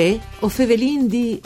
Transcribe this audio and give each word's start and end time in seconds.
Uè, 0.00 0.18
o 0.38 0.48
fevelin 0.48 1.06
di... 1.06 1.38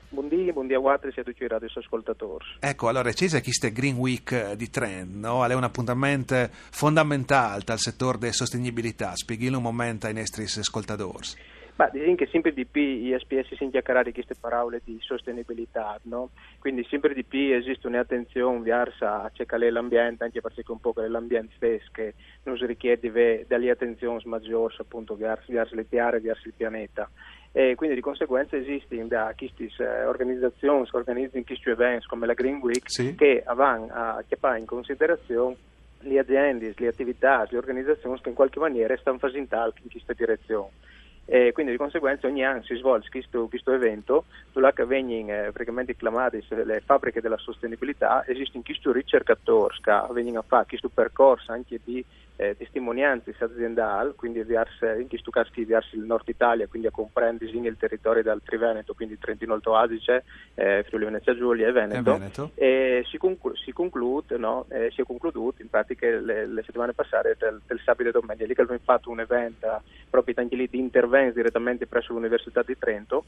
Buondì, 0.10 0.52
buondì 0.54 0.74
a 0.74 0.80
voi 0.80 0.96
e 1.02 1.20
a 1.20 1.24
tutti 1.24 1.44
i 1.44 1.48
radioascoltatori. 1.48 2.46
Ecco, 2.60 2.88
allora, 2.88 3.12
c'è 3.12 3.42
questo 3.42 3.72
Green 3.72 3.98
Week 3.98 4.54
di 4.54 4.70
Trend, 4.70 5.16
no? 5.16 5.46
È 5.46 5.54
un 5.54 5.64
appuntamento 5.64 6.50
fondamentale 6.52 7.64
al 7.66 7.80
settore 7.80 8.18
della 8.18 8.32
sostenibilità. 8.32 9.16
Spieghi 9.16 9.48
un 9.48 9.62
momento 9.62 10.08
ai 10.08 10.14
nostri 10.14 10.44
ascoltatori. 10.44 11.28
Ma 11.78 11.90
diciamo 11.92 12.16
che 12.16 12.26
sempre 12.28 12.54
di 12.54 12.66
più 12.66 12.82
gli 12.82 13.16
SPS 13.16 13.54
si 13.56 13.70
chiacchierare 13.70 14.12
queste 14.12 14.36
parole 14.40 14.82
di 14.84 14.98
sostenibilità, 15.00 16.00
no? 16.04 16.32
Quindi 16.60 16.84
sempre 16.90 17.14
di 17.14 17.24
più 17.24 17.54
esiste 17.54 17.86
un'attenzione 17.86 18.62
verso 18.62 19.06
a 19.06 19.30
cercare 19.32 19.70
l'ambiente, 19.70 20.24
anche 20.24 20.42
perché 20.42 20.64
un 20.68 20.80
po' 20.80 20.94
l'ambiente 20.96 21.54
stesso 21.56 21.90
che 21.92 22.16
non 22.44 22.58
si 22.58 22.66
richiede 22.66 23.46
delle 23.48 23.70
attenzioni 23.70 24.20
maggiori 24.26 24.74
appunto 24.80 25.16
verso, 25.16 25.52
verso 25.52 25.76
le 25.76 25.88
terre, 25.88 26.20
verso 26.20 26.48
il 26.48 26.54
pianeta. 26.58 27.10
E 27.52 27.76
quindi 27.76 27.96
di 27.96 28.02
conseguenza 28.02 28.58
esistono 28.58 29.06
da 29.06 29.34
queste 29.38 29.70
eh, 29.78 30.06
organizzazioni 30.06 30.90
che 30.90 30.98
organizzano 30.98 31.44
questi 31.44 31.70
eventi 31.70 32.08
come 32.08 32.26
la 32.26 32.34
Green 32.34 32.60
Week 32.62 32.90
Sì. 32.90 33.14
che 33.16 33.44
vanno 33.56 33.88
a 33.92 34.24
chiappare 34.28 34.60
in 34.60 34.66
considerazione 34.66 35.56
le 36.02 36.20
aziende, 36.20 36.74
le 36.76 36.88
attività, 36.88 37.48
le 37.50 37.58
organizzazioni 37.58 38.20
che 38.22 38.30
in 38.30 38.36
qualche 38.36 38.60
maniera 38.60 38.98
stanno 38.98 39.18
facendo 39.20 39.56
in 39.84 39.90
questa 39.90 40.14
direzione. 40.14 40.70
E 41.30 41.52
quindi 41.52 41.74
di 41.74 41.78
conseguenza 41.78 42.26
ogni 42.26 42.46
anno 42.46 42.64
si 42.64 42.74
svolge 42.76 43.10
questo, 43.10 43.48
questo 43.50 43.74
evento, 43.74 44.24
dove 44.54 44.72
vengono 44.86 45.30
eh, 45.30 45.52
praticamente 45.52 45.94
chiamate 45.94 46.42
le 46.50 46.80
fabbriche 46.80 47.20
della 47.20 47.38
sostenibilità, 47.38 48.26
esistono 48.26 48.64
questi 48.64 48.90
ricercatori 48.94 49.76
che 49.82 49.92
vengono 50.12 50.40
a 50.40 50.46
fare 50.48 50.66
questo 50.66 50.88
percorso 50.88 51.52
anche 51.52 51.82
di 51.84 52.04
eh, 52.38 52.56
testimonianze 52.56 53.36
aziendali, 53.38 54.14
quindi 54.16 54.42
verso, 54.44 54.86
in 54.86 55.08
questo 55.08 55.32
caso 55.32 55.50
verso 55.66 55.96
il 55.96 56.04
nord 56.04 56.28
Italia, 56.28 56.68
quindi 56.68 56.88
a 56.88 56.92
comprendere 56.92 57.52
il 57.52 57.78
territorio 57.78 58.24
del 58.24 58.42
Triveneto, 58.44 58.94
quindi 58.94 59.18
Trentino 59.18 59.54
Alto 59.54 59.76
Adige, 59.76 60.24
eh, 60.54 60.84
Friuli 60.88 61.06
Venezia 61.06 61.36
Giulia 61.36 61.68
e 61.68 61.72
Veneto. 61.72 62.12
E 62.12 62.18
Veneto. 62.18 62.52
E 62.54 63.04
si, 63.10 63.18
conclu- 63.18 63.58
si 63.58 63.72
conclude, 63.74 64.38
no? 64.38 64.66
eh, 64.70 64.92
si 64.94 65.02
è 65.02 65.04
concluduto 65.04 65.62
in 65.62 65.70
pratica 65.70 66.08
le, 66.08 66.46
le 66.46 66.64
settimane 66.64 66.94
passate 66.94 67.36
del, 67.40 67.60
del 67.66 67.82
sabato 67.84 68.10
e 68.10 68.12
domenica, 68.12 68.46
lì 68.46 68.54
che 68.54 68.62
abbiamo 68.62 68.82
fatto 68.84 69.10
un 69.10 69.20
evento 69.20 69.82
proprio 70.10 70.36
anche 70.38 70.56
lì 70.56 70.68
di 70.70 70.78
intervento 70.78 71.34
direttamente 71.34 71.88
presso 71.88 72.14
l'Università 72.14 72.62
di 72.62 72.78
Trento. 72.78 73.26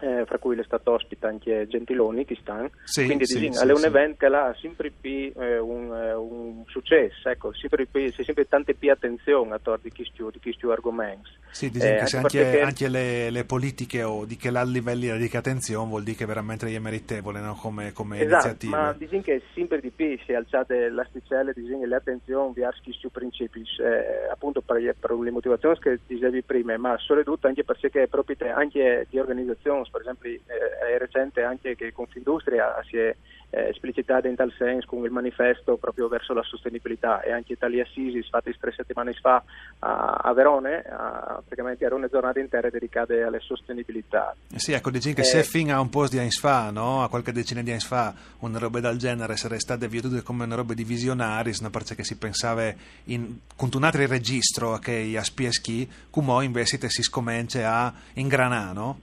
Eh, 0.00 0.24
fra 0.26 0.38
cui 0.38 0.56
è 0.56 0.62
stato 0.62 0.92
ospite 0.92 1.26
anche 1.26 1.66
Gentiloni 1.66 2.24
che 2.24 2.36
stanno 2.40 2.70
Sì, 2.84 3.04
quindi 3.04 3.26
sì, 3.26 3.34
disin- 3.34 3.52
sì, 3.54 3.66
è 3.66 3.72
un 3.72 3.84
evento 3.84 4.16
che 4.18 4.26
ha 4.26 4.54
sempre 4.60 4.92
più 4.92 5.32
eh, 5.34 5.58
un, 5.58 5.92
eh, 5.92 6.14
un 6.14 6.62
successo 6.68 7.28
ecco, 7.28 7.52
sempre 7.52 7.84
più, 7.86 8.08
c'è 8.12 8.22
sempre 8.22 8.46
tante 8.46 8.74
più 8.74 8.92
attenzione 8.92 9.58
di 9.82 9.90
questi, 9.90 10.22
di 10.30 10.38
questi 10.40 10.66
argomenti 10.66 11.28
Sì, 11.50 11.68
dicono 11.70 11.90
Eh, 11.90 11.96
che 11.96 12.02
anche 12.04 12.16
anche, 12.16 12.38
perché- 12.38 12.60
anche 12.60 12.88
le, 12.88 13.30
le 13.30 13.44
politiche 13.44 14.04
o 14.04 14.24
di 14.24 14.36
che 14.36 14.52
là 14.52 14.62
livelli 14.62 15.18
di 15.18 15.30
attenzione 15.36 15.88
vuol 15.88 16.04
dire 16.04 16.16
che 16.16 16.26
veramente 16.26 16.72
è 16.72 16.78
meritevole 16.78 17.40
no? 17.40 17.58
come, 17.60 17.92
come 17.92 18.20
Esatto, 18.20 18.46
iniziativa. 18.46 18.76
ma 18.80 18.92
dicono 18.92 19.22
che 19.22 19.42
sempre 19.52 19.80
di 19.80 19.90
più 19.90 20.16
si 20.24 20.30
è 20.30 20.36
alzate 20.36 20.90
l'asticella 20.90 21.50
dicono, 21.52 21.84
le 21.84 21.96
attenzioni 21.96 22.52
verso 22.54 22.80
questi 22.84 23.08
principi, 23.08 23.62
eh, 23.80 24.28
appunto 24.30 24.60
per, 24.60 24.94
per 24.96 25.10
le 25.18 25.30
motivazioni 25.32 25.76
che 25.80 25.98
dicevi 26.06 26.42
prima, 26.42 26.76
ma 26.78 26.96
soprattutto 26.98 27.48
anche 27.48 27.64
perché 27.64 28.06
proprio 28.06 28.36
te- 28.36 28.48
anche 28.50 29.06
di 29.10 29.18
organizzazioni, 29.18 29.86
per 29.90 30.02
esempio 30.02 30.30
eh, 30.30 30.94
è 30.94 30.98
recente 30.98 31.42
anche 31.42 31.76
che 31.76 31.92
Confindustria 31.92 32.82
si 32.88 32.96
è 32.96 33.14
eh, 33.50 33.68
esplicitata 33.68 34.28
in 34.28 34.34
tal 34.34 34.52
senso 34.56 34.86
con 34.88 35.04
il 35.04 35.10
manifesto 35.10 35.76
proprio 35.76 36.08
verso 36.08 36.34
la 36.34 36.42
sostenibilità 36.42 37.22
e 37.22 37.32
anche 37.32 37.54
Italia 37.54 37.82
Assisi 37.82 38.22
fatti 38.22 38.54
tre 38.58 38.72
settimane 38.72 39.12
fa 39.14 39.42
a, 39.78 40.32
Verone, 40.34 40.82
a, 40.82 41.40
praticamente 41.44 41.84
era 41.84 41.94
una 41.94 42.08
giornata 42.08 42.40
intera 42.40 42.68
dedicata 42.68 43.14
alla 43.14 43.40
sostenibilità. 43.40 44.34
Eh 44.52 44.58
Sì, 44.58 44.72
ecco, 44.72 44.90
dicono 44.90 45.14
che 45.14 45.20
Eh, 45.22 45.24
se 45.24 45.42
fino 45.44 45.74
a 45.74 45.80
un 45.80 45.88
po' 45.88 46.08
di 46.08 46.18
anni 46.18 46.30
fa, 46.30 46.70
no? 46.70 47.02
a 47.02 47.08
qualche 47.08 47.32
decina 47.32 47.62
di 47.62 47.70
anni 47.70 47.80
fa, 47.80 48.14
una 48.40 48.58
roba 48.58 48.80
del 48.80 48.98
genere 48.98 49.36
sarebbe 49.36 49.60
stata 49.60 49.86
vietata 49.86 50.20
come 50.22 50.44
una 50.44 50.56
roba 50.56 50.74
di 50.74 50.84
visionari, 50.84 51.52
no? 51.60 51.70
perché 51.70 52.04
si 52.04 52.16
pensava 52.16 52.72
in, 53.04 53.38
con 53.56 53.70
un 53.72 53.84
altro 53.84 54.06
registro 54.06 54.78
che 54.78 55.14
a 55.16 55.24
spieschi, 55.24 55.88
come 56.10 56.44
invece 56.44 56.78
si 56.88 57.02
scomincia 57.02 57.72
a 57.72 57.92
ingranare, 58.14 58.74
no? 58.74 59.00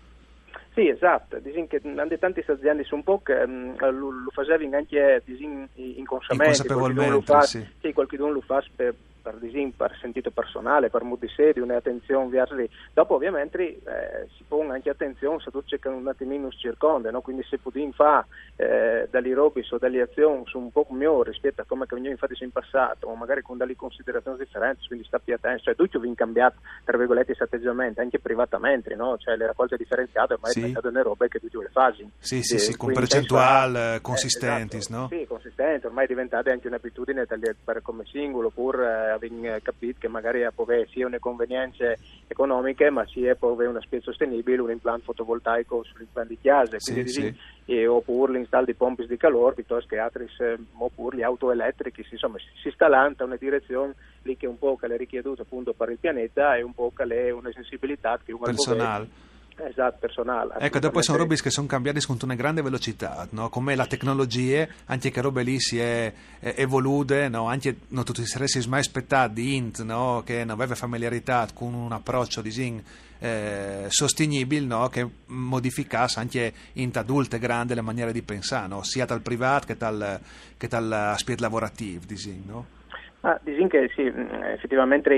Sì, 0.75 0.89
esatto, 0.89 1.39
disin 1.39 1.67
che 1.67 1.81
anche 1.95 2.19
tante 2.19 2.43
aziende 2.45 2.83
sono 2.83 2.97
un 2.97 3.03
po' 3.03 3.21
che 3.23 3.47
mm, 3.47 3.77
lo, 3.79 4.11
lo 4.11 4.29
facevano 4.31 4.75
anche 4.75 5.21
disin, 5.23 5.65
inconsciamente, 5.75 6.51
Inconsapevolmente, 6.51 7.11
qualcuno 7.11 7.21
fa, 7.21 7.41
sì. 7.43 7.65
sì, 7.79 7.93
qualcuno 7.93 8.29
lo 8.29 8.41
fa 8.41 8.61
per, 8.75 8.93
per, 9.25 9.37
disin, 9.37 9.75
per 9.75 9.97
sentito 9.99 10.29
personale, 10.29 10.91
per 10.91 11.01
modo 11.01 11.25
di 11.25 11.31
serio, 11.35 11.63
un'attenzione 11.63 12.29
verso 12.29 12.53
lì. 12.53 12.69
Dopo 12.93 13.15
ovviamente 13.15 13.61
eh, 13.63 14.27
si 14.37 14.43
pone 14.47 14.73
anche 14.73 14.91
attenzione 14.91 15.39
se 15.39 15.49
tu 15.49 15.63
cerchi 15.65 15.87
un 15.87 16.07
attimino 16.07 16.49
circonda, 16.51 17.09
no? 17.09 17.21
quindi 17.21 17.43
se 17.49 17.57
Putin 17.57 17.91
fa 17.91 18.23
eh, 18.55 19.07
dagli 19.09 19.33
robis 19.33 19.71
o 19.71 19.79
dalle 19.79 20.01
azioni 20.01 20.43
su 20.45 20.59
un 20.59 20.71
po' 20.71 20.85
migliore 20.91 21.31
rispetto 21.31 21.61
a 21.61 21.65
come 21.65 21.87
che 21.87 21.95
veniva 21.95 22.11
infatti 22.13 22.35
in 22.43 22.51
passato, 22.51 23.07
o 23.07 23.15
magari 23.15 23.41
con 23.41 23.57
delle 23.57 23.75
considerazioni 23.75 24.37
differenti, 24.37 24.85
quindi 24.87 25.05
sta 25.07 25.17
più 25.17 25.33
attento, 25.33 25.63
cioè 25.63 25.75
tutti 25.75 25.93
vengono 25.97 26.13
cambiati 26.15 26.57
tra 26.83 26.97
virgolette 26.97 27.33
questi 27.33 27.43
atteggiamenti 27.43 27.99
anche 27.99 28.19
privatamente, 28.19 28.93
no? 28.93 29.17
cioè 29.17 29.35
le 29.35 29.47
raccolte 29.47 29.75
differenziate 29.77 30.33
ormai 30.33 30.51
Sì. 30.51 30.59
è 30.59 30.61
diventato 30.61 30.89
una 30.89 31.01
roba 31.01 31.27
che 31.27 31.39
tutti 31.39 31.57
le 31.57 31.69
fasi. 31.71 32.07
Sì, 32.19 32.43
sì, 32.43 32.55
Eh, 32.55 32.59
sì, 32.59 32.75
con 32.77 32.93
a- 32.95 33.95
eh, 33.95 34.01
consistenti, 34.01 34.77
esatto, 34.77 34.99
no? 35.01 35.07
Sì, 35.09 35.25
consistenti, 35.25 35.85
ormai 35.87 36.05
è 36.05 36.07
diventata 36.07 36.51
anche 36.51 36.67
un'abitudine 36.67 37.25
per 37.63 37.81
come 37.81 38.03
singolo, 38.05 38.49
pur 38.49 38.79
eh, 38.81 39.11
avendo 39.15 39.57
capito 39.61 39.97
che 39.99 40.07
magari 40.07 40.45
può 40.53 40.63
avere 40.63 40.87
sia 40.91 41.05
une 41.05 41.19
convenienze 41.19 41.97
economiche, 42.27 42.89
ma 42.89 43.05
sia 43.07 43.35
può 43.35 43.51
avere 43.51 43.69
una 43.69 43.81
spesa 43.81 44.03
sostenibile, 44.03 44.61
un 44.61 44.71
impianto 44.71 45.03
fotovoltaico 45.05 45.83
sull'impianto 45.83 46.29
di 46.33 46.39
chiesa, 46.39 46.79
Sì, 46.79 47.07
sì. 47.07 47.35
e, 47.65 47.87
oppure 47.87 48.33
l'installo 48.33 48.65
di 48.65 48.73
pompe 48.73 49.07
di 49.07 49.17
calore, 49.17 49.55
piuttosto 49.55 49.87
che 49.87 49.97
altri, 49.97 50.27
eh, 50.39 50.57
oppure 50.77 51.17
le 51.17 51.23
auto 51.23 51.51
elettriche, 51.51 52.03
sì, 52.03 52.13
insomma 52.13 52.37
si, 52.39 52.45
si 52.61 52.71
sta 52.71 52.87
lanta 52.87 53.23
una 53.23 53.35
direzione 53.35 53.95
lì 54.23 54.37
che 54.37 54.47
un 54.47 54.57
po' 54.57 54.75
che 54.75 54.87
le 54.87 54.95
è 54.95 54.97
richieduta 54.97 55.43
appunto 55.43 55.73
per 55.73 55.89
il 55.89 55.97
pianeta 55.97 56.55
e 56.55 56.61
un 56.61 56.73
po' 56.73 56.91
che 56.95 57.03
è 57.03 57.29
una 57.31 57.51
sensibilità 57.51 58.19
che 58.23 58.31
uno. 58.31 58.45
Personale. 58.45 59.07
Esatto, 59.57 59.97
personale. 59.99 60.55
Ecco, 60.59 60.79
dopo 60.79 61.01
sono 61.01 61.17
robe 61.17 61.37
che 61.37 61.49
sono 61.49 61.65
cambiate 61.65 62.01
con 62.05 62.17
una 62.23 62.35
grande 62.35 62.61
velocità, 62.61 63.25
no? 63.31 63.49
come 63.49 63.75
la 63.75 63.85
tecnologia, 63.85 64.67
anche 64.85 65.11
che 65.11 65.21
robe 65.21 65.43
lì 65.43 65.61
si 65.61 65.79
è, 65.79 66.11
è 66.39 66.55
evolute, 66.57 67.29
no? 67.29 67.47
anche 67.47 67.77
non 67.89 68.03
tutti 68.03 68.25
si 68.25 68.67
mai 68.67 68.81
aspettati 68.81 69.33
di 69.33 69.55
Int, 69.55 69.81
no? 69.83 70.23
che 70.25 70.39
non 70.39 70.51
aveva 70.51 70.75
familiarità 70.75 71.47
con 71.53 71.73
un 71.73 71.93
approccio 71.93 72.41
disin, 72.41 72.83
eh, 73.19 73.85
sostenibile, 73.87 74.65
no? 74.65 74.89
che 74.89 75.07
modificasse 75.27 76.19
anche 76.19 76.53
in 76.73 76.91
adulte 76.93 77.39
grande 77.39 77.75
le 77.75 77.81
maniere 77.81 78.11
di 78.11 78.21
pensare, 78.23 78.67
no? 78.67 78.83
sia 78.83 79.05
dal 79.05 79.21
privato 79.21 79.67
che 79.67 79.77
dal, 79.77 80.19
che 80.57 80.67
dal 80.67 80.91
aspetto 80.91 81.43
lavorativo. 81.43 82.03
Disin, 82.05 82.43
no? 82.45 82.65
Ah, 83.27 83.39
disin 83.41 83.67
che 83.67 83.89
sì, 83.95 84.03
mh, 84.03 84.43
effettivamente 84.53 85.15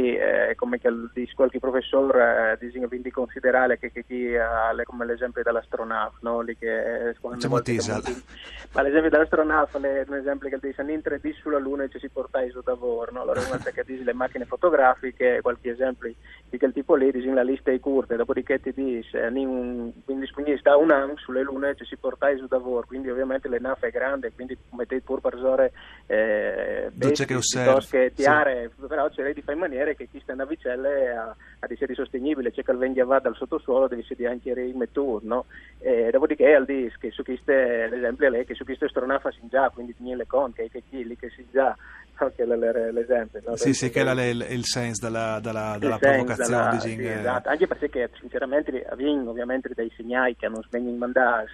eh, 0.52 0.56
come 0.56 0.80
che 0.80 0.88
dice 1.14 1.34
qualche 1.36 1.60
professore 1.60 2.58
eh, 2.62 2.70
che 2.72 2.88
quindi 2.88 3.12
considerare 3.12 3.78
che, 3.78 3.92
che 3.92 4.06
chi 4.06 4.34
ha 4.34 4.72
le- 4.72 4.86
come 4.86 5.06
l'esempio 5.06 5.44
dell'astronauta, 5.44 6.16
no? 6.22 6.40
Lì 6.40 6.56
che, 6.58 7.10
eh, 7.10 7.14
secondo 7.16 7.36
me 7.36 7.42
Facciamo 7.42 7.54
molti- 7.56 7.74
teaser. 7.74 7.94
molti- 7.96 8.24
ma 8.72 8.82
l'esempio 8.82 9.10
dell'astronauta 9.10 9.78
è 9.80 10.06
un 10.08 10.16
esempio 10.16 10.48
che 10.48 10.58
dice 10.62 10.82
in 10.84 11.02
3D 11.02 11.34
sulla 11.34 11.58
Luna 11.58 11.84
e 11.84 11.90
ci 11.90 12.00
si 12.00 12.08
porta 12.08 12.42
in 12.42 12.52
lavoro, 12.64 13.12
no? 13.12 13.24
allora 13.24 13.42
una 13.42 13.50
volta 13.50 13.72
che 13.72 13.84
dice 13.86 14.04
le 14.06 14.14
macchine 14.14 14.46
fotografiche, 14.46 15.40
qualche 15.42 15.72
esempio 15.72 16.10
di 16.50 16.58
quel 16.58 16.72
tipo 16.72 16.96
lì, 16.96 17.12
dice 17.12 17.30
la 17.34 17.44
lista 17.44 17.72
è 17.72 17.80
corta, 17.82 18.16
dopodiché 18.16 18.62
ti 18.62 18.72
dice 18.74 19.22
eh, 19.22 19.28
un, 19.28 19.92
quindi 20.06 20.58
sta 20.60 20.78
un 20.78 20.92
anno 20.92 21.18
sulle 21.18 21.42
Lune 21.42 21.72
e 21.72 21.76
ci 21.76 21.84
si 21.84 21.98
porta 21.98 22.30
in 22.30 22.46
lavoro, 22.50 22.86
quindi 22.88 23.10
ovviamente 23.10 23.50
le 23.50 23.60
nave 23.60 23.88
è 23.88 23.92
grande, 23.92 24.32
quindi 24.34 24.58
mettete 24.72 25.02
pur 25.02 25.20
per 25.20 25.36
usare 25.36 25.74
eh, 26.06 26.90
Dolce 26.94 27.26
che 27.26 27.34
bestie, 27.36 27.64
che 27.98 28.10
sì. 28.10 28.22
tiare, 28.22 28.72
però 28.88 29.08
cercare 29.08 29.34
di 29.34 29.42
fare 29.42 29.54
in 29.54 29.60
maniera 29.60 29.94
che 29.94 30.08
queste 30.10 30.34
navicelle 30.34 31.16
a, 31.16 31.36
a 31.60 31.68
essere 31.68 31.94
sostenibile, 31.94 32.52
c'è 32.52 32.64
che 32.64 32.72
il 32.72 32.78
venga 32.78 33.06
va 33.06 33.20
dal 33.20 33.36
sottosuolo, 33.36 33.88
deve 33.88 34.02
essere 34.02 34.28
anche 34.28 34.54
rimettuto, 34.54 35.22
no? 35.26 35.46
E 35.80 36.10
dopodiché 36.12 36.54
al 36.54 36.66
dis 36.66 36.96
che 36.98 37.12
su 37.12 37.24
queste, 37.24 37.88
l'esempio 37.90 38.28
è 38.28 38.30
lei, 38.30 38.46
che 38.46 38.56
su 38.56 38.64
queste 38.64 38.86
astronauti 38.86 39.30
si 39.40 39.48
già, 39.50 39.70
quindi 39.74 39.96
niente 40.00 40.28
conti, 40.28 40.70
che 40.70 40.84
chi 40.90 41.06
lì 41.06 41.18
che 41.18 41.30
si 41.30 41.46
già 41.52 41.76
no? 42.20 42.32
che 42.36 42.44
è 42.44 42.92
l'esempio. 42.92 43.42
No? 43.46 43.56
Sì, 43.56 43.74
sì, 43.74 43.90
che 43.90 44.02
è 44.02 44.24
il, 44.24 44.46
il 44.50 44.66
senso 44.66 45.06
della, 45.06 45.40
della, 45.42 45.78
della 45.80 45.98
provocazione. 45.98 46.78
Della, 46.78 46.80
sì, 46.80 47.06
esatto. 47.06 47.50
Anche 47.50 47.68
perché 47.68 48.10
sinceramente 48.20 48.86
abbiamo 48.90 49.30
ovviamente 49.30 49.70
dei 49.74 49.92
segnali 49.96 50.36
che 50.36 50.48
non 50.48 50.62
vengono 50.70 50.98
mandati 50.98 51.52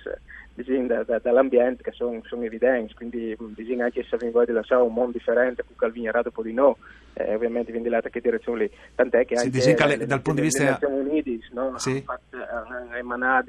da, 0.56 1.04
da, 1.04 1.20
dall'ambiente 1.20 1.82
che 1.82 1.92
sono, 1.92 2.22
sono 2.26 2.44
evidenti, 2.44 2.94
quindi 2.94 3.36
bisogna 3.40 3.86
anche 3.86 4.04
se 4.04 4.18
di 4.18 4.52
lasciare 4.52 4.82
un 4.84 4.94
mondo 4.94 5.14
differente 5.14 5.64
con 5.76 5.88
il 5.88 5.94
vignorato 5.94 6.30
poi 6.30 6.46
di 6.46 6.54
no, 6.54 6.78
eh, 7.14 7.34
ovviamente 7.34 7.72
quindi 7.72 7.90
là 7.90 8.02
che 8.02 8.22
direzione 8.22 8.64
lì, 8.64 8.72
tant'è 8.96 9.26
che 9.26 9.36
anche 9.36 9.60
sì, 9.60 9.76
le, 9.76 10.06
dal 10.06 10.22
punto 10.22 10.42
di 10.42 10.48
vista... 10.48 10.64
Le 10.64 10.70
Nazioni 10.70 11.10
Unite 11.10 11.40
no? 11.54 11.78
sì. 11.78 12.04
hanno 12.06 12.96
emanare 12.96 13.44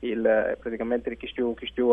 il, 0.00 0.56
praticamente 0.60 1.08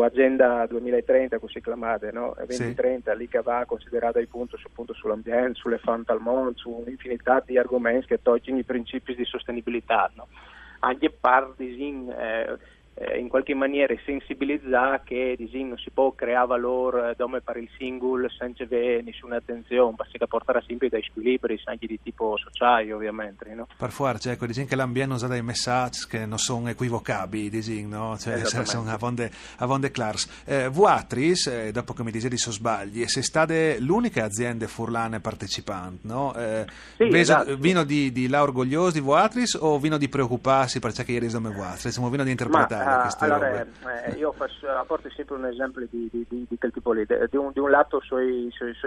agenda 0.02 0.66
2030 0.66 1.38
così 1.38 1.60
chiamate, 1.60 2.10
no? 2.12 2.34
2030 2.36 3.12
sì. 3.12 3.18
lì 3.18 3.28
che 3.28 3.40
va 3.40 3.64
considerata 3.66 4.18
appunto, 4.18 4.58
appunto 4.62 4.92
sull'ambiente, 4.92 5.54
sulle 5.54 5.78
fonti 5.78 6.10
al 6.10 6.20
mondo, 6.20 6.52
su 6.56 6.70
un'infinità 6.70 7.42
di 7.44 7.56
argomenti 7.56 8.06
che 8.06 8.20
tocciano 8.22 8.58
i 8.58 8.64
principi 8.64 9.14
di 9.14 9.24
sostenibilità. 9.24 10.10
No? 10.14 10.28
Anche 10.80 11.10
parti 11.10 11.82
in, 11.82 12.10
eh, 12.10 12.58
eh, 12.94 13.18
in 13.18 13.28
qualche 13.28 13.54
maniera 13.54 13.94
sensibilizzare 14.04 15.02
che 15.04 15.36
non 15.50 15.76
si 15.78 15.90
può 15.90 16.12
creare 16.12 16.46
valore 16.46 17.16
come 17.18 17.40
per 17.40 17.56
il 17.56 17.68
singolo 17.76 18.28
senza 18.28 18.64
avere 18.64 19.02
nessuna 19.02 19.36
attenzione, 19.36 19.94
perché 19.96 20.26
portare 20.26 20.62
sempre 20.66 20.88
dei 20.88 21.02
squilibri 21.02 21.60
anche 21.64 21.86
di 21.86 21.98
tipo 22.02 22.36
sociale 22.36 22.92
ovviamente. 22.92 23.52
No? 23.54 23.66
Per 23.76 23.90
forza, 23.90 24.30
ecco, 24.30 24.46
dicono 24.46 24.66
che 24.66 24.76
l'ambiente 24.76 25.14
usa 25.14 25.26
dei 25.26 25.42
messaggi 25.42 26.06
che 26.08 26.26
non 26.26 26.38
sono 26.38 26.68
equivocabili, 26.68 27.60
dicono, 27.60 28.08
no? 28.08 28.18
cioè, 28.18 28.44
sono 28.64 28.90
avonde, 28.90 29.30
avonde 29.58 29.90
clars. 29.90 30.42
Eh, 30.44 30.68
Vuatris, 30.68 31.46
eh, 31.46 31.72
dopo 31.72 31.92
che 31.92 32.02
mi 32.02 32.10
dicevi 32.10 32.36
se 32.36 32.52
sbagli, 32.52 33.04
sei 33.06 33.22
stata 33.22 33.54
l'unica 33.78 34.24
azienda 34.24 34.66
furlane 34.66 35.20
partecipante, 35.20 36.06
no? 36.06 36.34
Eh, 36.34 36.64
sì, 36.96 37.08
esatto. 37.16 37.56
Vino 37.56 37.84
di, 37.84 38.12
di 38.12 38.28
là 38.28 38.42
orgoglioso 38.42 38.92
di 38.92 39.00
Vuatris 39.00 39.58
o 39.60 39.78
vino 39.78 39.98
di 39.98 40.08
preoccuparsi 40.08 40.78
perché 40.78 41.10
ieri 41.10 41.28
sono 41.28 41.50
Vuatris? 41.50 41.88
Siamo 41.88 42.08
vino 42.10 42.24
di 42.24 42.30
interpretare? 42.30 42.83
Ah, 42.84 43.16
allora, 43.18 43.66
eh, 44.04 44.10
io 44.16 44.32
faccio, 44.32 44.68
apporto 44.68 45.10
sempre 45.10 45.36
un 45.36 45.46
esempio 45.46 45.86
di, 45.90 46.08
di, 46.10 46.26
di, 46.28 46.46
di 46.48 46.58
quel 46.58 46.72
tipo 46.72 46.92
lì. 46.92 47.06
Di 47.06 47.36
un, 47.36 47.50
di 47.52 47.58
un 47.58 47.70
lato 47.70 48.00
sono 48.00 48.20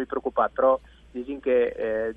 preoccupato, 0.06 0.52
però 0.54 0.80
dicono 1.12 1.40
che 1.40 1.66
eh, 1.68 2.16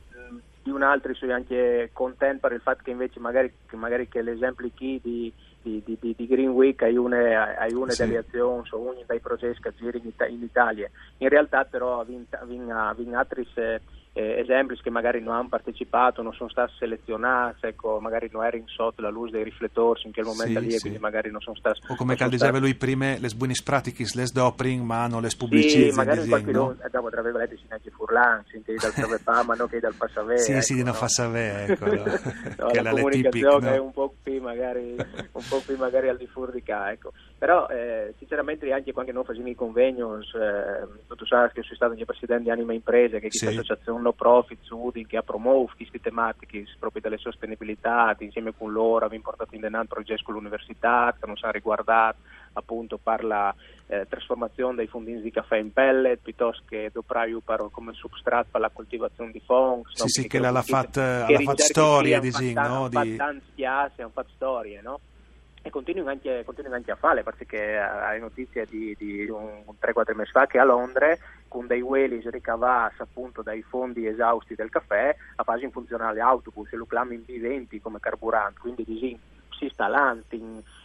di 0.62 0.70
un 0.70 0.82
altro 0.82 1.14
sono 1.14 1.32
anche 1.32 1.90
contento 1.92 2.46
per 2.46 2.52
il 2.52 2.60
fatto 2.60 2.82
che 2.84 2.90
invece 2.90 3.18
magari, 3.18 3.52
che, 3.66 3.76
magari 3.76 4.08
che 4.08 4.22
l'esempio 4.22 4.70
qui 4.76 5.00
di, 5.02 5.32
di, 5.62 5.82
di, 5.84 6.14
di, 6.16 6.26
Green 6.26 6.50
Week 6.50 6.80
hai 6.82 6.96
una, 6.96 7.56
hai 7.56 7.72
una 7.72 7.90
sì. 7.90 8.04
delle 8.04 8.18
azioni 8.18 8.68
o 8.70 8.78
uno 8.78 9.02
dei 9.06 9.20
progetti 9.20 9.60
che 9.60 9.72
girano 9.74 10.04
in, 10.04 10.12
in, 10.34 10.42
Italia. 10.42 10.90
In 11.18 11.28
realtà 11.28 11.64
però 11.64 12.04
vincono 12.04 12.94
altri 13.16 13.46
eh, 13.54 13.80
esempi 14.12 14.76
che 14.82 14.90
magari 14.90 15.20
non 15.20 15.34
hanno 15.34 15.48
partecipato, 15.48 16.22
non 16.22 16.32
sono 16.32 16.50
stati 16.50 16.72
selezionati, 16.78 17.66
ecco, 17.66 18.00
magari 18.00 18.28
non 18.32 18.44
erano 18.44 18.64
sotto 18.66 19.00
la 19.02 19.08
luce 19.08 19.32
dei 19.32 19.44
riflettori 19.44 20.00
in 20.04 20.12
quel 20.12 20.24
momento 20.24 20.58
sì, 20.58 20.64
lì 20.66 20.72
sì. 20.72 20.80
quindi 20.80 20.98
magari 20.98 21.30
non 21.30 21.40
sono 21.40 21.56
stati... 21.56 21.80
O 21.88 21.94
come 21.94 22.14
diceva 22.14 22.36
stati... 22.36 22.58
lui 22.58 22.74
prima, 22.74 23.16
le 23.18 23.28
buone 23.36 23.54
pratiche, 23.62 24.04
le 24.14 24.24
dopring, 24.32 24.82
ma 24.82 25.06
non 25.06 25.22
le 25.22 25.30
pubblicizzi. 25.36 25.90
Sì, 25.90 25.96
magari 25.96 26.26
qualche 26.26 26.50
no? 26.50 26.76
dopo 26.90 27.10
tra 27.10 27.22
virgolette 27.22 27.56
si 27.56 27.64
neanche 27.68 27.90
furlan, 27.90 28.44
si 28.48 28.60
che 28.62 28.74
dal 28.74 28.92
Save 28.92 29.44
ma 29.44 29.54
non 29.54 29.68
che 29.68 29.78
dal 29.78 29.94
Passavè. 29.94 30.38
Sì, 30.38 30.52
ecco, 30.52 30.60
sì, 30.62 30.74
di 30.74 30.82
non 30.82 30.92
no? 30.92 30.98
fa 30.98 31.08
sapere, 31.08 31.72
ecco. 31.72 31.86
no, 31.86 32.66
che 32.70 32.82
la 32.82 32.90
comunicazione 32.90 33.68
no? 33.68 33.74
è 33.74 33.78
un 33.78 33.92
po' 33.92 34.14
qui 34.22 34.40
magari, 34.40 34.96
un 35.32 35.44
po' 35.48 35.62
qui 35.64 35.76
magari 35.76 36.08
al 36.08 36.16
di 36.16 36.26
fuori 36.26 36.52
di 36.52 36.62
qua, 36.62 36.90
ecco. 36.90 37.12
Però 37.40 37.68
eh, 37.68 38.12
sinceramente 38.18 38.70
anche 38.70 38.92
quando 38.92 39.12
noi 39.12 39.24
facciamo 39.24 39.48
i 39.48 39.54
convegni, 39.54 40.00
eh, 40.00 41.16
tu 41.16 41.24
sai 41.24 41.50
che 41.54 41.62
sono 41.62 41.74
stato 41.74 41.92
anche 41.92 42.04
presidente 42.04 42.42
di 42.42 42.50
Anima 42.50 42.74
Imprese, 42.74 43.18
che 43.18 43.28
è 43.28 43.30
sì. 43.30 43.46
questa 43.46 43.62
associazione 43.62 44.02
no 44.02 44.12
profit, 44.12 44.58
Udin, 44.68 45.06
che 45.06 45.16
ha 45.16 45.22
promosso 45.22 45.72
queste 45.74 46.00
tematiche 46.00 46.66
proprio 46.78 47.00
delle 47.00 47.16
sostenibilità, 47.16 48.14
insieme 48.18 48.52
con 48.54 48.70
loro 48.70 49.06
abbiamo 49.06 49.24
portato 49.24 49.54
in 49.54 49.62
denaro 49.62 49.86
progetti 49.86 50.22
con 50.22 50.34
l'università, 50.34 51.16
che 51.18 51.26
non 51.26 51.34
si 51.36 51.46
riguardato 51.50 52.18
appunto 52.52 52.98
per 52.98 53.24
la 53.24 53.54
eh, 53.86 54.04
trasformazione 54.06 54.74
dei 54.74 54.86
fondini 54.86 55.22
di 55.22 55.30
caffè 55.30 55.56
in 55.56 55.72
pellet, 55.72 56.20
piuttosto 56.20 56.64
che 56.68 56.90
dopraio 56.92 57.40
per, 57.40 57.68
come 57.70 57.94
substrato 57.94 58.48
per 58.50 58.60
la 58.60 58.68
coltivazione 58.70 59.30
di 59.30 59.40
fong. 59.40 59.86
Sì, 59.94 60.08
sì, 60.08 60.28
che 60.28 60.38
l'ha 60.40 60.60
fatta 60.60 61.24
storia, 61.56 62.20
diciamo, 62.20 62.52
no? 62.52 62.90
Hanno 62.92 64.10
fatto 64.12 64.30
storie, 64.34 64.82
no? 64.82 65.00
E 65.62 65.70
continuano 65.70 66.10
anche, 66.10 66.44
anche, 66.70 66.90
a 66.90 66.96
fare 66.96 67.22
perché 67.22 67.78
hai 67.78 68.18
notizie 68.18 68.64
di, 68.64 68.94
di 68.98 69.28
un 69.28 69.62
3-4 69.80 70.14
mesi 70.14 70.30
fa 70.30 70.46
che 70.46 70.58
a 70.58 70.64
Londra 70.64 71.16
con 71.48 71.66
dei 71.66 71.82
wheelies 71.82 72.28
ricavati 72.28 73.02
appunto 73.02 73.42
dai 73.42 73.62
fondi 73.62 74.06
esausti 74.06 74.54
del 74.54 74.70
caffè 74.70 75.14
a 75.36 75.42
fase 75.42 75.64
in 75.64 75.70
funzionale 75.70 76.20
autobus 76.20 76.72
e 76.72 76.76
lo 76.76 76.86
chiamano 76.86 77.12
in 77.12 77.24
B20 77.26 77.80
come 77.80 78.00
carburante 78.00 78.60
quindi 78.60 79.18
si 79.50 79.68
sta 79.70 79.86
avanti 79.86 80.38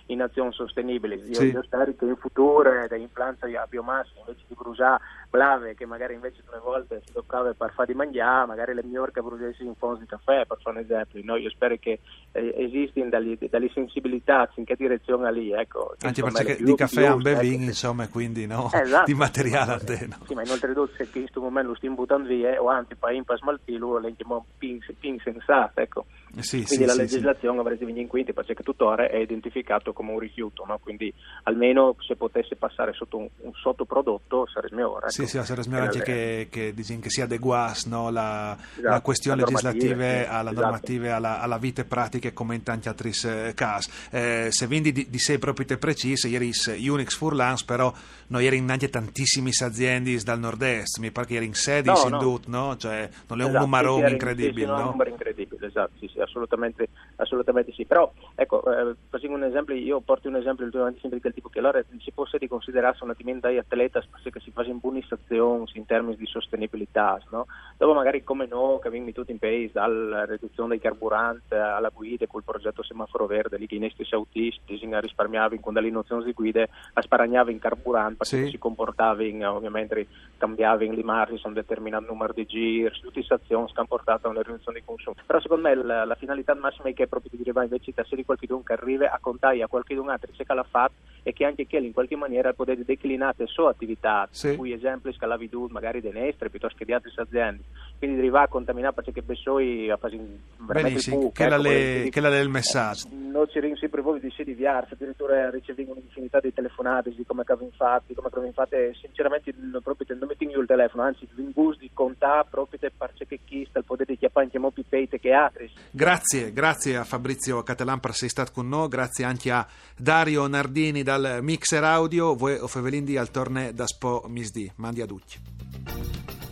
in, 0.08 0.22
azioni 0.22 0.52
sostenibili. 0.54 1.16
Io, 1.16 1.34
sì. 1.34 1.52
io 1.52 1.64
spero 1.64 1.94
che 1.96 2.06
in 2.06 2.16
futuro 2.18 2.86
dei 2.88 3.02
impianti 3.02 3.56
a 3.56 3.66
biomassa 3.68 4.12
invece 4.20 4.44
di 4.48 4.56
bruciare 4.56 5.02
blave 5.30 5.76
che 5.76 5.86
magari 5.86 6.14
invece 6.14 6.44
tre 6.46 6.60
volte 6.60 7.02
si 7.06 7.12
toccava 7.12 7.54
per 7.54 7.74
fare 7.74 7.92
di 7.92 7.98
mangiare, 7.98 8.48
magari 8.48 8.74
le 8.74 8.84
migliori 8.84 9.12
che 9.12 9.22
bruciassi 9.22 9.66
in 9.66 9.76
fondi 9.76 10.02
di 10.02 10.06
caffè 10.06 10.46
per 10.46 10.58
fare 10.62 10.78
un 10.78 10.84
esempio. 10.84 11.22
No? 11.24 11.36
Io 11.36 11.50
spero 11.50 11.76
che 11.78 12.00
eh, 12.32 12.54
esistano 12.58 13.10
dalle, 13.10 13.38
sensibilità 13.74 14.50
in 14.56 14.64
che 14.64 14.76
direzione 14.76 15.32
lì. 15.34 15.52
Ecco, 15.52 15.96
Anche 16.02 16.22
perché 16.22 16.64
di 16.64 16.76
caffè 16.76 17.06
a 17.06 17.16
bevin, 17.16 17.62
ecco, 17.62 17.64
insomma, 17.64 18.08
quindi 18.08 18.46
no? 18.46 18.70
Esatto. 18.72 19.06
di 19.06 19.14
materiale 19.14 19.74
anteno. 19.74 20.18
Sì, 20.26 20.34
ma 20.34 20.44
inoltre 20.44 20.74
che 20.74 21.02
in 21.02 21.12
questo 21.12 21.42
momento 21.42 21.70
lo 21.72 21.76
stiamo 21.76 21.96
buttando 21.96 22.28
via 22.28 22.62
o 22.62 22.70
anzi 22.70 22.96
poi 22.96 23.18
in 23.18 23.24
pas 23.24 23.42
maltilo 23.42 23.98
lo 23.98 24.14
chiamiamo 24.16 24.46
pin, 24.58 24.80
sensato, 25.22 25.82
ecco. 25.82 26.06
Sì, 26.40 26.64
quindi 26.66 26.84
sì, 26.84 26.86
la 26.86 26.92
sì, 26.92 27.00
legislazione 27.00 27.60
avrete 27.60 27.86
venire 27.86 28.02
in 28.02 28.08
quinti 28.08 28.34
perché 28.34 28.56
tuttora 28.56 29.08
è 29.08 29.18
identificato 29.18 29.94
come 29.96 30.12
un 30.12 30.20
rifiuto, 30.20 30.64
no? 30.68 30.78
quindi 30.78 31.12
almeno 31.44 31.96
se 32.00 32.16
potesse 32.16 32.56
passare 32.56 32.94
sotto 32.94 33.18
un, 33.18 33.28
un 33.38 33.52
sottoprodotto 33.54 34.46
sarebbe 34.46 34.76
migliore. 34.76 35.06
Ecco. 35.06 35.12
Sì, 35.12 35.26
sì, 35.26 35.44
sarebbe 35.44 35.68
migliore 35.68 35.86
anche 35.86 36.02
che, 36.02 36.48
che, 36.52 36.74
che, 36.74 37.10
sia 37.10 37.24
adeguato 37.24 37.54
no? 37.88 38.10
la, 38.12 38.56
esatto, 38.60 38.88
la, 38.88 39.02
questione 39.02 39.42
la 39.42 39.48
legislativa 39.48 40.30
alla 40.30 40.52
esatto. 40.52 40.54
normativa, 40.54 41.16
alla, 41.16 41.42
alla 41.42 41.58
vita 41.58 41.84
pratica 41.84 42.32
come 42.32 42.56
in 42.56 42.64
tanti 42.64 42.88
altri 42.88 43.12
eh, 43.24 43.54
casi. 43.56 43.90
Eh, 44.12 44.50
se 44.52 44.68
quindi 44.68 44.92
di, 44.92 45.10
di 45.10 45.20
sé 45.20 45.40
proprio 45.40 45.66
te 45.66 45.78
precise, 45.78 46.28
ieri 46.28 46.52
Unix 46.88 47.16
Furlans, 47.16 47.64
però 47.64 47.94
non 48.28 48.42
eri 48.42 48.58
in 48.58 48.70
anche 48.70 48.90
tantissime 48.90 49.52
aziende 49.60 50.18
dal 50.24 50.40
nord-est, 50.40 51.00
mi 51.00 51.12
pare 51.12 51.28
che 51.28 51.36
eri 51.36 51.46
in 51.46 51.54
16 51.54 52.10
no, 52.10 52.16
in 52.16 52.16
no. 52.16 52.20
no? 52.48 52.78
Cioè, 52.78 53.10
non 53.28 53.42
è 53.42 53.44
un 53.44 53.50
esatto, 53.50 53.66
numero 53.66 53.96
sì, 53.98 54.12
incredibile, 54.12 54.66
sì, 54.66 54.72
no? 54.72 54.78
un 54.78 54.84
numero 54.84 55.10
incredibile, 55.10 55.68
esatto, 55.68 55.92
sì, 56.00 56.10
sì, 56.12 56.20
assolutamente, 56.20 56.90
assolutamente 57.18 57.72
sì. 57.74 57.86
Però, 57.86 58.12
ecco, 58.36 58.64
eh, 58.66 58.96
facendo 59.10 59.36
un 59.36 59.44
esempio, 59.44 59.76
io 59.76 60.00
porto 60.02 60.28
un 60.28 60.36
esempio 60.36 60.66
ultimamente 60.66 61.00
sempre 61.00 61.18
di 61.18 61.22
quel 61.22 61.34
tipo 61.34 61.50
che 61.50 61.60
allora 61.60 61.84
si 62.00 62.12
può 62.12 62.26
considerarsi 62.48 63.04
un 63.04 63.12
attimento 63.12 63.48
di 63.48 63.58
atleta 63.58 64.04
perché 64.22 64.40
si 64.40 64.52
fa 64.52 64.64
in 64.64 64.80
buone 64.80 65.02
stazioni 65.04 65.66
in 65.74 65.86
termini 65.86 66.16
di 66.16 66.26
sostenibilità, 66.26 67.22
no? 67.30 67.46
Dopo 67.78 67.94
magari 67.94 68.24
come 68.24 68.46
noi, 68.46 68.80
che 68.80 68.88
abbiamo 68.88 69.12
tutti 69.12 69.32
in 69.32 69.40
paese, 69.40 69.74
dalla 69.74 70.26
riduzione 70.26 70.70
dei 70.70 70.80
carburanti 70.80 71.54
alla 71.54 71.90
guida, 71.94 72.28
col 72.28 72.44
progetto 72.44 72.84
semaforo 72.84 73.26
verde, 73.26 73.58
lì 73.58 73.68
che 73.68 73.76
i 73.76 73.80
nostri 73.80 74.08
autisti 74.12 74.78
si 74.78 74.88
risparmiavano 74.92 75.60
con 75.60 75.74
delle 75.74 75.90
nozioni 75.90 76.24
di 76.24 76.34
guida, 76.34 76.66
a 76.94 77.02
sparagnare 77.02 77.52
in 77.52 77.60
carburante 77.60 78.18
perché 78.18 78.46
sì. 78.46 78.50
si 78.52 78.58
comportavano, 78.58 79.54
ovviamente 79.54 80.08
cambiavano 80.38 80.94
le 80.94 81.04
marce, 81.04 81.42
un 81.48 81.54
determinato 81.54 82.06
numero 82.08 82.34
di 82.34 82.46
giri, 82.46 82.90
tutte 83.02 83.20
le 83.20 83.26
stazioni 83.26 83.66
che 83.68 83.74
hanno 83.76 83.88
portato 83.88 84.28
a 84.28 84.30
una 84.30 84.42
riduzione 84.42 84.80
di 84.80 84.86
consumo. 84.86 85.16
Però 85.26 85.40
secondo 85.40 85.68
me 85.68 85.76
la, 85.76 86.06
la 86.06 86.16
finalità 86.16 86.56
massima 86.56 86.90
è 86.90 86.94
che 86.94 87.05
proprio 87.08 87.32
di 87.34 87.44
dire 87.44 87.52
invece 87.64 87.92
da 87.94 88.04
se 88.04 88.16
di 88.16 88.26
qualcuno 88.26 88.64
che 88.64 88.74
arriva 88.74 89.12
a 89.12 89.20
contare 89.20 89.62
a 89.62 89.68
qualcuno 89.68 90.10
altro 90.10 90.32
se 90.34 90.44
l'ha 90.48 90.64
fatto 90.64 90.94
e 91.24 91.34
che 91.34 91.46
anche 91.46 91.66
che 91.66 91.78
in 91.78 91.94
qualche 91.94 92.16
maniera 92.16 92.54
potete 92.54 92.84
declinare 92.86 93.34
le 93.38 93.48
sue 93.48 93.68
attività, 93.68 94.28
sì. 94.30 94.56
cui 94.56 94.74
esempi 94.74 95.12
scalavidù 95.14 95.68
magari 95.72 96.00
dei 96.02 96.12
nestre 96.12 96.50
piuttosto 96.50 96.78
che 96.78 96.86
di 96.86 96.94
altre 96.94 97.12
aziende. 97.16 97.64
Quindi 97.98 98.20
arrivare 98.20 98.46
a 98.46 98.50
contaminare 98.50 98.94
perché 98.94 99.22
Bessoi 99.22 99.90
ha 99.90 99.98
fatto 99.98 100.18
Benissimo, 100.58 101.26
il 101.26 101.32
che, 101.34 101.46
ecco, 101.46 101.56
le, 101.58 102.10
che 102.12 102.20
la 102.20 102.30
del 102.30 102.50
messaggio. 102.50 103.08
Eh, 103.08 103.16
non 103.16 103.48
ci 103.50 103.60
rinsi 103.60 103.80
sempre 103.80 104.02
voi 104.02 104.20
di 104.20 104.32
sé 104.36 104.44
di 104.44 104.54
viarsi, 104.54 104.94
addirittura 104.94 105.50
ricevono 105.50 105.92
un'infinità 105.92 106.40
di 106.40 106.54
telefonate 106.54 107.14
di 107.14 107.26
come 107.26 107.44
avete 107.46 107.64
infatti, 107.64 108.14
come 108.14 108.30
avete 108.32 108.48
infatti, 108.48 108.76
sinceramente 109.00 109.54
non 109.58 109.82
proprio 109.82 110.16
non 110.18 110.28
metti 110.28 110.44
il 110.44 110.66
telefono, 110.66 111.04
anzi 111.04 111.28
bus 111.54 111.78
di 111.78 111.90
contare 111.94 112.48
proprio 112.50 112.80
per 112.80 112.92
perché 112.96 113.40
chi 113.44 113.66
sta 113.70 113.80
il 113.80 113.86
potere 113.86 114.14
di 114.14 114.20
chiappare 114.20 114.46
anche 114.46 114.60
mo 114.60 114.72
più 114.72 114.84
che 114.88 115.32
altri. 115.32 115.72
Grazie, 115.92 116.52
grazie 116.52 116.95
a 116.96 117.04
Fabrizio 117.04 117.62
Catalan 117.64 118.00
per 118.00 118.12
essere 118.12 118.30
stato 118.30 118.52
con 118.52 118.68
noi, 118.68 118.88
grazie 118.88 119.24
anche 119.24 119.52
a 119.52 119.68
Dario 119.98 120.48
Nardini 120.48 121.04
dal 121.04 121.40
Mixer 121.42 121.84
Audio, 121.84 122.36
voi 122.36 122.58
o 122.58 122.68
Fevelindi 122.68 123.18
al 123.18 123.32
torne 123.32 123.74
da 123.74 123.86
Spo 123.88 124.26
Misdi. 124.28 124.72
Mandi 124.76 125.02
a 125.02 125.06
tutti. 125.06 126.45